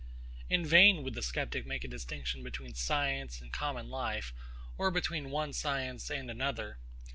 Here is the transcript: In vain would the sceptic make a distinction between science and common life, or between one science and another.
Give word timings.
In 0.49 0.65
vain 0.65 1.03
would 1.03 1.13
the 1.13 1.21
sceptic 1.21 1.63
make 1.67 1.83
a 1.83 1.87
distinction 1.87 2.41
between 2.41 2.73
science 2.73 3.39
and 3.39 3.53
common 3.53 3.87
life, 3.91 4.33
or 4.75 4.89
between 4.89 5.29
one 5.29 5.53
science 5.53 6.09
and 6.09 6.31
another. 6.31 6.79